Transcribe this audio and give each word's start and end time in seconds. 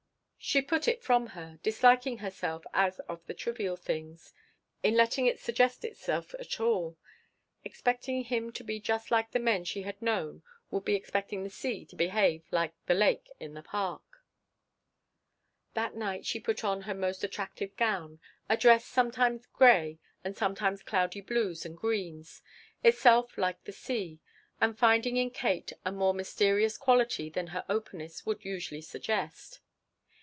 She 0.43 0.63
put 0.63 0.87
it 0.87 1.03
from 1.03 1.27
her, 1.27 1.59
disliking 1.61 2.17
herself 2.17 2.63
as 2.73 2.97
of 3.01 3.23
the 3.27 3.33
trivial 3.35 3.77
things 3.77 4.33
in 4.81 4.95
letting 4.95 5.27
it 5.27 5.37
suggest 5.39 5.85
itself 5.85 6.33
at 6.39 6.59
all. 6.59 6.97
Expecting 7.63 8.23
him 8.23 8.51
to 8.53 8.63
be 8.63 8.79
just 8.79 9.11
like 9.11 9.31
the 9.31 9.39
men 9.39 9.65
she 9.65 9.83
had 9.83 10.01
known 10.01 10.41
would 10.71 10.83
be 10.83 10.95
expecting 10.95 11.43
the 11.43 11.51
sea 11.51 11.85
to 11.85 11.95
behave 11.95 12.43
like 12.49 12.73
that 12.87 12.95
lake 12.97 13.29
in 13.39 13.53
the 13.53 13.61
park. 13.61 14.01
That 15.75 15.93
night 15.95 16.25
she 16.25 16.39
put 16.39 16.63
on 16.63 16.81
her 16.81 16.95
most 16.95 17.23
attractive 17.23 17.77
gown, 17.77 18.19
a 18.49 18.57
dress 18.57 18.83
sometimes 18.83 19.45
gray 19.45 19.99
and 20.23 20.35
sometimes 20.35 20.81
cloudy 20.81 21.21
blues 21.21 21.67
and 21.67 21.77
greens, 21.77 22.41
itself 22.83 23.37
like 23.37 23.63
the 23.65 23.71
sea, 23.71 24.19
and 24.59 24.75
finding 24.75 25.17
in 25.17 25.29
Katie 25.29 25.75
a 25.85 25.91
more 25.91 26.15
mysterious 26.15 26.79
quality 26.79 27.29
than 27.29 27.47
her 27.47 27.63
openness 27.69 28.25
would 28.25 28.43
usually 28.43 28.81
suggest. 28.81 29.59